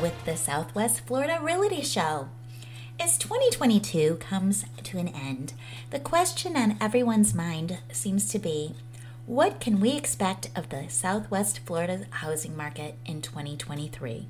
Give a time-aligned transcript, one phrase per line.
[0.00, 2.28] with the Southwest Florida Realty Show.
[2.98, 5.52] As 2022 comes to an end,
[5.90, 8.74] the question on everyone's mind seems to be
[9.24, 14.26] what can we expect of the Southwest Florida housing market in 2023?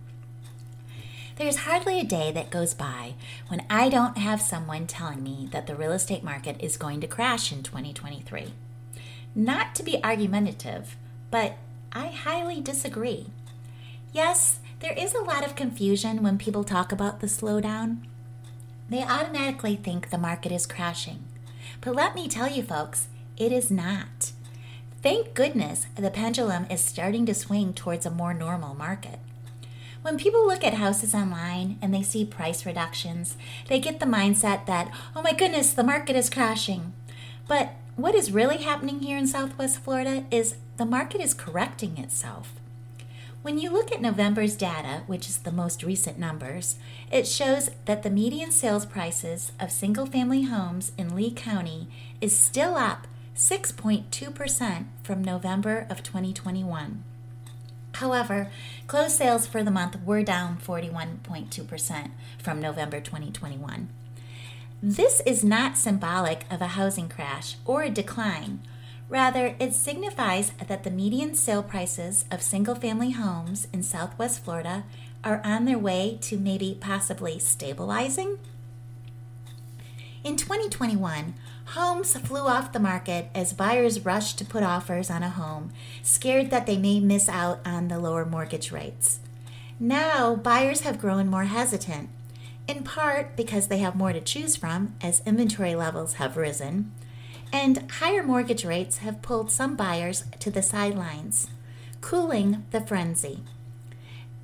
[1.36, 3.14] There's hardly a day that goes by
[3.48, 7.06] when I don't have someone telling me that the real estate market is going to
[7.06, 8.52] crash in 2023.
[9.34, 10.96] Not to be argumentative,
[11.30, 11.56] but
[11.92, 13.28] I highly disagree.
[14.14, 18.04] Yes, there is a lot of confusion when people talk about the slowdown.
[18.88, 21.24] They automatically think the market is crashing.
[21.80, 24.30] But let me tell you, folks, it is not.
[25.02, 29.18] Thank goodness the pendulum is starting to swing towards a more normal market.
[30.02, 34.66] When people look at houses online and they see price reductions, they get the mindset
[34.66, 36.92] that, oh my goodness, the market is crashing.
[37.48, 42.52] But what is really happening here in Southwest Florida is the market is correcting itself.
[43.44, 46.76] When you look at November's data, which is the most recent numbers,
[47.12, 51.86] it shows that the median sales prices of single family homes in Lee County
[52.22, 53.06] is still up
[53.36, 57.04] 6.2% from November of 2021.
[57.92, 58.50] However,
[58.86, 63.90] closed sales for the month were down 41.2% from November 2021.
[64.82, 68.60] This is not symbolic of a housing crash or a decline.
[69.08, 74.84] Rather, it signifies that the median sale prices of single family homes in Southwest Florida
[75.22, 78.38] are on their way to maybe possibly stabilizing.
[80.22, 81.34] In 2021,
[81.68, 86.50] Homes flew off the market as buyers rushed to put offers on a home, scared
[86.50, 89.18] that they may miss out on the lower mortgage rates.
[89.80, 92.10] Now, buyers have grown more hesitant,
[92.68, 96.92] in part because they have more to choose from as inventory levels have risen,
[97.54, 101.46] and higher mortgage rates have pulled some buyers to the sidelines,
[102.00, 103.44] cooling the frenzy.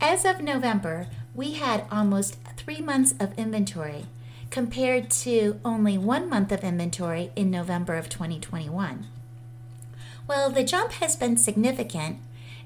[0.01, 4.07] As of November, we had almost three months of inventory
[4.51, 9.09] compared to only one month of inventory in November of 2021.
[10.27, 12.19] While the jump has been significant,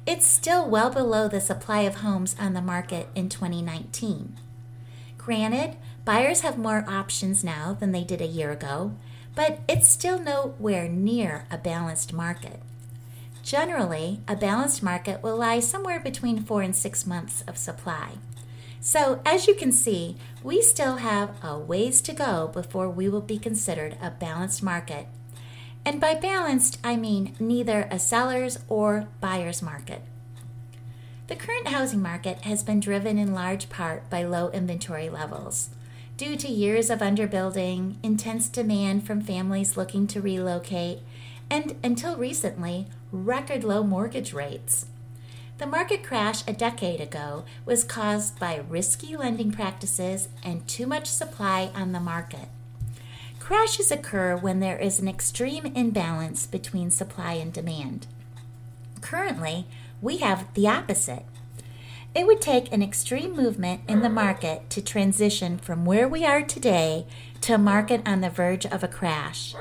[0.06, 4.36] it's still well below the supply of homes on the market in 2019.
[5.16, 8.92] Granted, buyers have more options now than they did a year ago,
[9.34, 12.60] but it's still nowhere near a balanced market.
[13.42, 18.12] Generally, a balanced market will lie somewhere between four and six months of supply.
[18.80, 23.22] So, as you can see, we still have a ways to go before we will
[23.22, 25.06] be considered a balanced market.
[25.84, 30.02] And by balanced, I mean neither a seller's or buyer's market.
[31.26, 35.70] The current housing market has been driven in large part by low inventory levels.
[36.16, 41.00] Due to years of underbuilding, intense demand from families looking to relocate,
[41.50, 44.86] and until recently, record low mortgage rates.
[45.58, 51.08] The market crash a decade ago was caused by risky lending practices and too much
[51.08, 52.48] supply on the market.
[53.40, 58.06] Crashes occur when there is an extreme imbalance between supply and demand.
[59.00, 59.66] Currently,
[60.00, 61.24] we have the opposite.
[62.14, 66.42] It would take an extreme movement in the market to transition from where we are
[66.42, 67.06] today
[67.40, 69.56] to a market on the verge of a crash.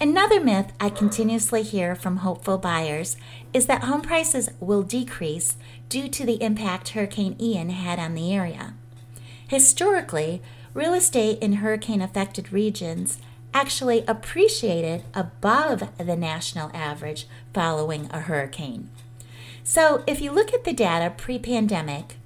[0.00, 3.18] Another myth I continuously hear from hopeful buyers
[3.52, 5.56] is that home prices will decrease
[5.90, 8.72] due to the impact Hurricane Ian had on the area.
[9.48, 10.40] Historically,
[10.72, 13.18] real estate in hurricane affected regions
[13.52, 18.90] actually appreciated above the national average following a hurricane.
[19.68, 22.18] So, if you look at the data pre pandemic,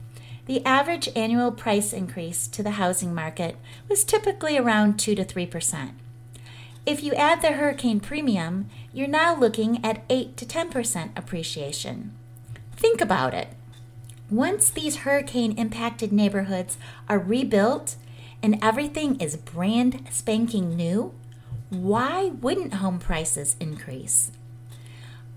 [0.45, 3.57] the average annual price increase to the housing market
[3.89, 5.93] was typically around 2 to 3 percent.
[6.85, 12.13] If you add the hurricane premium, you're now looking at 8 to 10% appreciation.
[12.77, 13.49] Think about it.
[14.31, 16.77] Once these hurricane impacted neighborhoods
[17.09, 17.97] are rebuilt
[18.43, 21.15] and everything is brand spanking new,
[21.71, 24.31] why wouldn't home prices increase?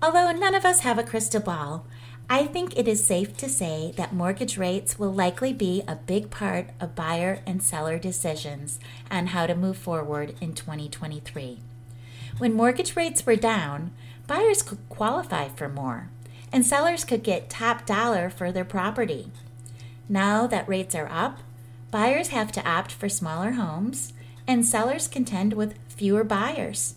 [0.04, 1.86] Although none of us have a crystal ball,
[2.28, 6.28] I think it is safe to say that mortgage rates will likely be a big
[6.28, 8.78] part of buyer and seller decisions
[9.10, 11.60] on how to move forward in 2023.
[12.36, 13.92] When mortgage rates were down,
[14.26, 16.10] buyers could qualify for more,
[16.52, 19.30] and sellers could get top dollar for their property.
[20.06, 21.38] Now that rates are up,
[21.90, 24.12] buyers have to opt for smaller homes,
[24.46, 26.96] and sellers contend with fewer buyers.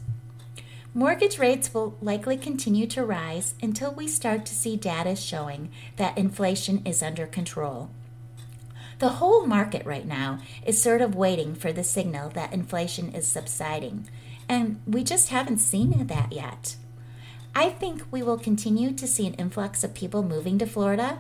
[0.98, 6.18] Mortgage rates will likely continue to rise until we start to see data showing that
[6.18, 7.92] inflation is under control.
[8.98, 13.28] The whole market right now is sort of waiting for the signal that inflation is
[13.28, 14.10] subsiding,
[14.50, 16.78] and we just haven't seen that yet.
[17.54, 21.20] I think we will continue to see an influx of people moving to Florida.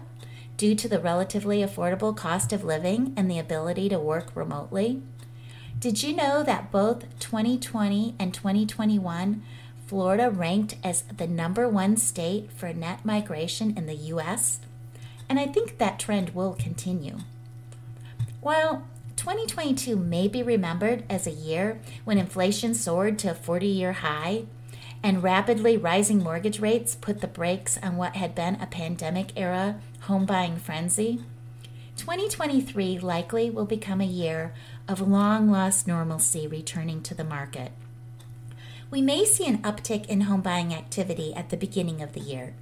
[0.57, 5.03] due to the relatively affordable cost of living and the ability to work remotely?
[5.79, 9.43] Did you know that both 2020 and 2021
[9.87, 14.59] Florida ranked as the number one state for net migration in the U.S.?
[15.29, 17.19] And I think that trend will continue.
[18.41, 18.85] While
[19.15, 24.43] 2022 may be remembered as a year when inflation soared to a 40 year high
[25.01, 29.79] and rapidly rising mortgage rates put the brakes on what had been a pandemic era
[30.01, 31.21] home buying frenzy,
[31.95, 34.53] 2023 likely will become a year
[34.87, 37.71] of long lost normalcy returning to the market.
[38.89, 42.53] We may see an uptick in home buying activity at the beginning of the year,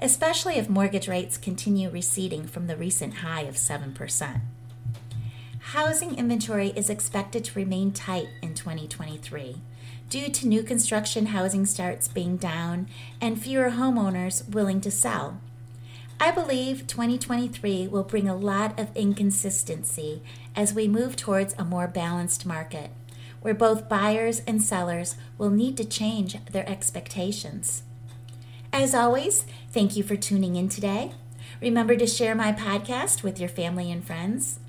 [0.00, 4.40] especially if mortgage rates continue receding from the recent high of 7%.
[5.60, 9.56] Housing inventory is expected to remain tight in 2023
[10.10, 12.88] due to new construction housing starts being down
[13.20, 15.38] and fewer homeowners willing to sell.
[16.18, 20.22] I believe 2023 will bring a lot of inconsistency
[20.56, 22.90] as we move towards a more balanced market,
[23.40, 27.82] where both buyers and sellers will need to change their expectations.
[28.72, 31.12] As always, thank you for tuning in today.
[31.60, 34.60] Remember to share my podcast with your family and friends.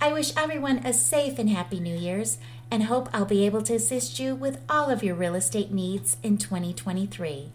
[0.00, 2.38] I wish everyone a safe and happy New Year's
[2.70, 6.16] and hope I'll be able to assist you with all of your real estate needs
[6.22, 7.50] in 2023.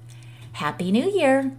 [0.53, 1.51] Happy New Year!